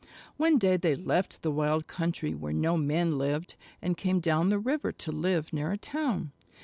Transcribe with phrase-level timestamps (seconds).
[0.37, 3.53] One day they left the wild country where no men lived,
[3.83, 6.31] and came down the river to live near a town.